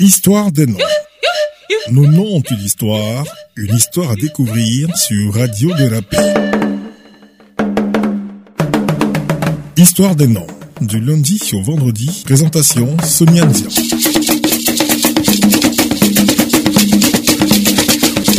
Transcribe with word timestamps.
Histoire 0.00 0.50
des 0.50 0.64
noms. 0.64 0.78
Nos 1.90 2.06
noms 2.06 2.36
ont 2.36 2.42
une 2.50 2.64
histoire, 2.64 3.22
une 3.54 3.74
histoire 3.74 4.12
à 4.12 4.14
découvrir 4.14 4.96
sur 4.96 5.34
Radio 5.34 5.74
de 5.74 5.84
la 5.84 6.00
Paix. 6.00 6.34
Histoire 9.76 10.16
des 10.16 10.26
noms. 10.26 10.46
Du 10.80 11.00
lundi 11.00 11.38
au 11.52 11.60
vendredi. 11.60 12.22
Présentation 12.24 12.96
Sonia 13.04 13.44
Nzia. 13.44 14.39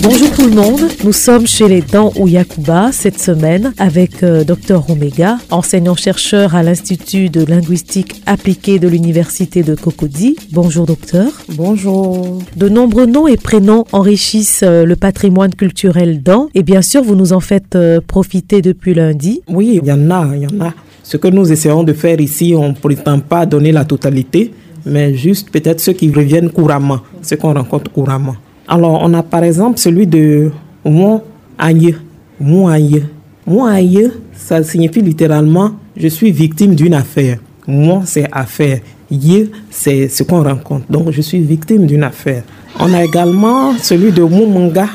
Bonjour 0.04 0.32
tout 0.32 0.46
le 0.46 0.56
monde, 0.56 0.90
nous 1.04 1.14
sommes 1.14 1.46
chez 1.46 1.68
les 1.68 1.82
Dents 1.82 2.12
ou 2.18 2.28
Yakuba 2.28 2.92
cette 2.92 3.20
semaine 3.20 3.72
avec 3.78 4.24
euh, 4.24 4.44
Dr 4.44 4.90
Omega, 4.90 5.38
enseignant-chercheur 5.52 6.56
à 6.56 6.64
l'Institut 6.64 7.30
de 7.30 7.46
linguistique 7.46 8.24
appliquée 8.26 8.80
de 8.80 8.88
l'Université 8.88 9.62
de 9.62 9.76
Cocody. 9.76 10.38
Bonjour 10.52 10.88
docteur. 10.88 11.28
Bonjour. 11.50 12.40
De 12.58 12.68
nombreux 12.68 13.06
noms 13.06 13.28
et 13.28 13.38
prénoms 13.38 13.86
enrichissent 13.92 14.64
euh, 14.64 14.86
le 14.86 14.96
patrimoine 14.96 15.54
culturel 15.54 16.24
Dents 16.24 16.50
et 16.56 16.64
bien 16.64 16.82
sûr 16.82 17.04
vous 17.04 17.16
nous 17.16 17.32
en 17.32 17.40
faites 17.40 17.76
euh, 17.76 18.02
profiter 18.02 18.64
depuis 18.64 18.96
lundi. 18.96 19.42
Oui, 19.48 19.80
il 19.84 19.88
y 19.88 19.92
en 19.92 20.10
a, 20.10 20.32
il 20.36 20.42
y 20.42 20.48
en 20.48 20.66
a. 20.66 20.74
Ce 21.04 21.18
que 21.18 21.28
nous 21.28 21.52
essayons 21.52 21.84
de 21.84 21.94
faire 21.94 22.20
ici, 22.20 22.56
on 22.58 22.70
ne 22.70 22.74
prétend 22.74 23.20
pas 23.20 23.46
donner 23.46 23.72
la 23.72 23.86
totalité, 23.86 24.52
mais 24.84 25.14
juste 25.14 25.52
peut-être 25.52 25.80
ceux 25.80 25.94
qui 25.94 26.12
reviennent 26.12 26.50
couramment, 26.50 27.02
ceux 27.22 27.36
qu'on 27.36 27.54
rencontre 27.54 27.92
couramment. 27.92 28.36
Alors, 28.74 29.02
on 29.04 29.14
a 29.14 29.22
par 29.22 29.44
exemple 29.44 29.78
celui 29.80 30.08
de 30.08 30.50
Mon 30.86 31.22
Aïe. 31.58 31.94
Mon 32.40 32.70
Aïe. 32.70 33.04
Mon 33.46 33.66
Aïe, 33.66 34.10
ça 34.34 34.64
signifie 34.64 35.02
littéralement 35.02 35.72
je 35.98 36.08
suis 36.08 36.32
victime 36.32 36.74
d'une 36.74 36.94
affaire. 36.94 37.40
Moi, 37.68 38.04
c'est 38.06 38.30
affaire. 38.32 38.80
Ye, 39.12 39.52
c'est 39.70 40.08
ce 40.08 40.24
qu'on 40.24 40.42
rencontre. 40.42 40.86
Donc, 40.90 41.12
je 41.12 41.20
suis 41.20 41.42
victime 41.42 41.86
d'une 41.86 42.04
affaire. 42.04 42.44
On 42.80 42.94
a 42.94 43.04
également 43.04 43.74
celui 43.78 44.14
de 44.14 44.24
Mumanga. 44.24 44.88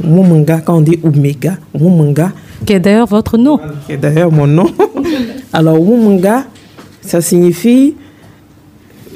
Mumanga, 0.00 0.60
quand 0.60 0.76
on 0.76 0.80
dit 0.80 1.00
Omega, 1.02 1.56
Mumanga. 1.76 2.30
Qui 2.64 2.74
est 2.74 2.80
d'ailleurs 2.80 3.08
votre 3.08 3.36
nom. 3.36 3.58
Qui 3.86 3.94
est 3.94 3.96
d'ailleurs 3.96 4.30
mon 4.30 4.46
nom. 4.46 4.70
Alors, 5.52 5.82
Mumanga, 5.84 6.44
ça 7.00 7.20
signifie 7.20 7.96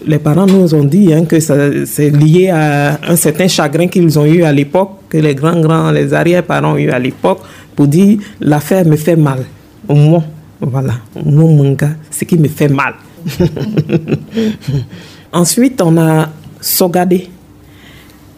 les 0.08 0.18
parents 0.18 0.46
nous 0.46 0.74
ont 0.74 0.84
dit 0.84 1.12
hein, 1.12 1.26
que 1.26 1.38
c'est 1.38 2.10
lié 2.10 2.48
à 2.48 2.98
un 3.06 3.16
certain 3.16 3.46
chagrin 3.46 3.88
qu'ils 3.88 4.18
ont 4.18 4.24
eu 4.24 4.42
à 4.42 4.52
l'époque, 4.52 4.90
que 5.10 5.18
les 5.18 5.34
grands-grands, 5.34 5.90
les 5.90 6.14
arrière-parents 6.14 6.72
ont 6.72 6.78
eu 6.78 6.90
à 6.90 6.98
l'époque, 6.98 7.40
pour 7.76 7.86
dire 7.86 8.18
l'affaire 8.40 8.86
me 8.86 8.96
fait 8.96 9.16
mal. 9.16 9.44
Moi, 9.86 10.24
voilà, 10.60 10.94
mon 11.22 11.54
manga, 11.54 11.90
ce 12.10 12.24
qui 12.24 12.38
me 12.38 12.48
fait 12.48 12.68
mal. 12.68 12.94
Ensuite, 15.32 15.80
on 15.82 15.96
a 15.98 16.30
Sogade. 16.58 17.20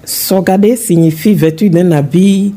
Sogade 0.04 0.76
signifie 0.76 1.34
vêtu 1.34 1.70
d'un 1.70 1.92
habit 1.92 2.52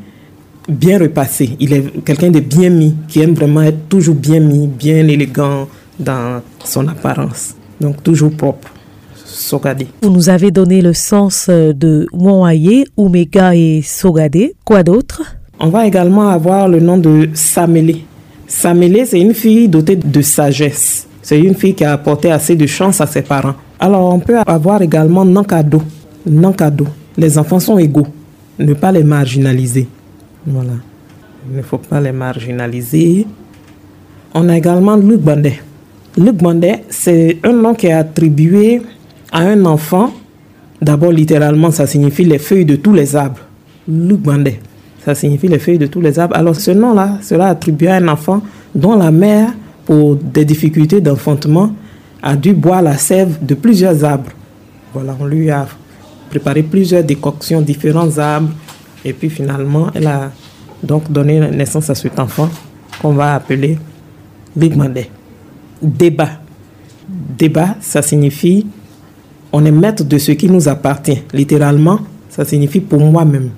bien 0.67 0.97
repassé. 0.97 1.55
Il 1.59 1.71
est 1.71 2.03
quelqu'un 2.03 2.31
de 2.31 2.39
bien 2.39 2.71
mis, 2.71 2.95
qui 3.07 3.21
aime 3.21 3.35
vraiment 3.35 3.61
être 3.61 3.87
toujours 3.89 4.15
bien 4.15 4.39
mis, 4.39 4.65
bien 4.65 5.07
élégant 5.07 5.67
dans 5.99 6.41
son 6.63 6.87
apparence. 6.87 7.53
Donc 7.79 8.01
toujours 8.01 8.31
propre. 8.31 8.69
Vous 10.01 10.09
nous 10.09 10.29
avez 10.29 10.51
donné 10.51 10.81
le 10.81 10.93
sens 10.93 11.47
euh, 11.49 11.73
de 11.73 12.07
Mouaye, 12.13 12.85
Omega 12.95 13.55
et 13.55 13.81
Sogade. 13.81 14.51
Quoi 14.63 14.83
d'autre? 14.83 15.23
On 15.59 15.69
va 15.69 15.87
également 15.87 16.29
avoir 16.29 16.67
le 16.67 16.79
nom 16.79 16.97
de 16.97 17.29
Samele. 17.33 17.97
Samele, 18.47 19.05
c'est 19.07 19.19
une 19.19 19.33
fille 19.33 19.67
dotée 19.67 19.95
de 19.95 20.21
sagesse. 20.21 21.07
C'est 21.21 21.39
une 21.39 21.55
fille 21.55 21.73
qui 21.73 21.83
a 21.83 21.93
apporté 21.93 22.31
assez 22.31 22.55
de 22.55 22.67
chance 22.67 23.01
à 23.01 23.07
ses 23.07 23.21
parents. 23.21 23.55
Alors, 23.79 24.13
on 24.13 24.19
peut 24.19 24.37
avoir 24.45 24.81
également 24.81 25.25
Nankado. 25.25 25.81
Nankado. 26.25 26.87
Les 27.17 27.37
enfants 27.37 27.59
sont 27.59 27.77
égaux. 27.77 28.07
Ne 28.59 28.73
pas 28.73 28.91
les 28.91 29.03
marginaliser. 29.03 29.87
Voilà. 30.45 30.73
Il 31.49 31.57
ne 31.57 31.61
faut 31.61 31.77
pas 31.77 31.99
les 31.99 32.11
marginaliser. 32.11 33.25
On 34.33 34.47
a 34.49 34.57
également 34.57 34.95
Luc 34.95 35.21
Bandet. 35.21 35.61
Luc 36.17 36.35
Bandet, 36.35 36.83
c'est 36.89 37.39
un 37.43 37.53
nom 37.53 37.73
qui 37.73 37.87
est 37.87 37.93
attribué 37.93 38.81
à 39.33 39.39
un 39.39 39.65
enfant, 39.65 40.13
d'abord 40.79 41.11
littéralement, 41.11 41.71
ça 41.71 41.87
signifie 41.87 42.23
les 42.23 42.37
feuilles 42.37 42.65
de 42.65 42.75
tous 42.75 42.93
les 42.93 43.15
arbres. 43.15 43.39
Lugbande, 43.87 44.51
ça 45.03 45.15
signifie 45.15 45.47
les 45.47 45.57
feuilles 45.57 45.79
de 45.79 45.87
tous 45.87 45.99
les 45.99 46.19
arbres. 46.19 46.35
Alors 46.37 46.55
ce 46.55 46.69
nom-là 46.71 47.17
sera 47.21 47.47
attribué 47.47 47.87
à 47.87 47.95
un 47.95 48.07
enfant 48.07 48.43
dont 48.75 48.95
la 48.95 49.11
mère, 49.11 49.49
pour 49.85 50.15
des 50.15 50.45
difficultés 50.45 51.01
d'enfantement, 51.01 51.73
a 52.21 52.35
dû 52.35 52.53
boire 52.53 52.83
la 52.83 52.95
sève 52.95 53.43
de 53.43 53.55
plusieurs 53.55 54.03
arbres. 54.05 54.29
Voilà, 54.93 55.17
on 55.19 55.25
lui 55.25 55.49
a 55.49 55.67
préparé 56.29 56.61
plusieurs 56.61 57.03
décoctions, 57.03 57.59
différents 57.59 58.17
arbres, 58.19 58.51
et 59.03 59.13
puis 59.13 59.29
finalement, 59.29 59.87
elle 59.95 60.07
a 60.07 60.31
donc 60.83 61.11
donné 61.11 61.39
naissance 61.49 61.89
à 61.89 61.95
cet 61.95 62.19
enfant 62.19 62.49
qu'on 63.01 63.13
va 63.13 63.33
appeler 63.33 63.79
Lugbande. 64.55 65.05
Débat. 65.81 66.29
Débat, 67.09 67.75
ça 67.81 68.01
signifie 68.03 68.65
on 69.53 69.63
est 69.65 69.71
maître 69.71 70.03
de 70.03 70.17
ce 70.17 70.31
qui 70.31 70.49
nous 70.49 70.67
appartient. 70.67 71.21
Littéralement, 71.31 71.99
ça 72.27 72.43
signifie 72.43 72.79
pour 72.79 72.99
moi-même. 72.99 73.51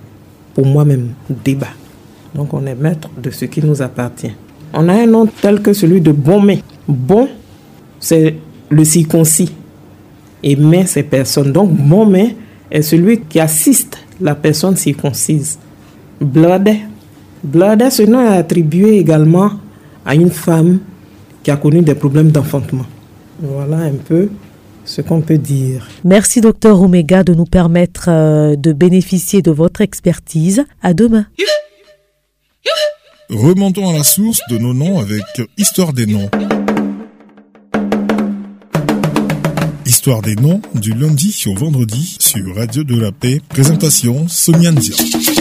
Pour 0.54 0.66
moi-même, 0.66 1.14
débat. 1.44 1.70
Donc 2.36 2.54
on 2.54 2.66
est 2.66 2.76
maître 2.76 3.10
de 3.18 3.32
ce 3.32 3.46
qui 3.46 3.66
nous 3.66 3.82
appartient. 3.82 4.34
On 4.74 4.90
a 4.90 4.94
un 4.94 5.06
nom 5.06 5.26
tel 5.26 5.62
que 5.62 5.72
celui 5.72 6.02
de 6.02 6.12
bon 6.12 6.42
mais. 6.42 6.62
Bon, 6.86 7.30
c'est 8.00 8.36
le 8.70 8.84
circoncis. 8.84 9.52
Et 10.44 10.58
mais, 10.58 10.86
c'est 10.86 11.04
personne. 11.04 11.54
Donc 11.54 11.72
bon 11.72 12.06
mais 12.06 12.36
est 12.70 12.82
celui 12.82 13.22
qui 13.22 13.40
assiste 13.40 13.98
la 14.20 14.36
personne 14.36 14.76
circoncise. 14.76 15.58
Blade. 16.20 16.76
Blade, 17.42 17.90
ce 17.90 18.04
nom 18.04 18.20
est 18.20 18.38
attribué 18.38 18.98
également 18.98 19.52
à 20.06 20.14
une 20.14 20.30
femme 20.30 20.80
qui 21.42 21.52
a 21.52 21.58
connu 21.58 21.82
des 21.82 21.96
problèmes 21.96 22.32
d'enfantement. 22.32 22.86
Voilà 23.40 23.78
un 23.78 23.94
peu 23.94 24.30
ce 24.86 25.02
qu'on 25.02 25.22
peut 25.22 25.38
dire. 25.38 25.88
Merci 26.04 26.42
docteur 26.42 26.82
Omega 26.82 27.24
de 27.24 27.34
nous 27.34 27.46
permettre 27.46 28.06
euh, 28.08 28.56
de 28.56 28.72
bénéficier 28.72 29.42
de 29.42 29.52
votre 29.52 29.82
expertise. 29.82 30.66
À 30.82 30.94
demain. 30.94 31.26
Remontons 33.30 33.90
à 33.90 33.94
la 33.94 34.04
source 34.04 34.42
de 34.50 34.58
nos 34.58 34.74
noms 34.74 35.00
avec 35.00 35.24
Histoire 35.58 35.94
des 35.94 36.06
noms. 36.06 36.30
Histoire 39.86 40.22
des 40.22 40.36
noms 40.36 40.62
du 40.76 40.94
lundi 40.94 41.44
au 41.48 41.56
vendredi 41.56 42.18
sur 42.20 42.56
Radio 42.56 42.84
de 42.84 43.00
la 43.00 43.12
Paix. 43.12 43.42
Présentation 43.50 44.28
Sonia 44.28 44.72
Nzia. 44.72 45.35